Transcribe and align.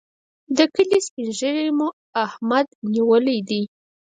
د 0.57 0.59
کلي 0.75 0.99
سپين 1.07 1.29
ږيری 1.39 1.67
مو 1.77 1.87
احمد 2.25 2.67
نیولی 2.93 3.37
دی. 3.49 3.61